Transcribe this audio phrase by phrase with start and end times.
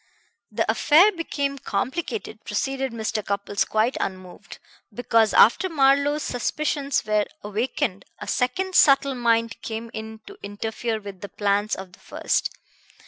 [0.51, 3.23] "The affair became complicated," proceeded Mr.
[3.23, 4.57] Cupples quite unmoved,
[4.91, 11.21] "because after Marlowe's suspicions were awakened a second subtle mind came in to interfere with
[11.21, 12.49] the plans of the first.